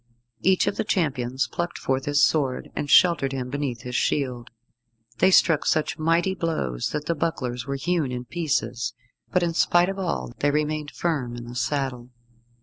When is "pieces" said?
8.25-8.95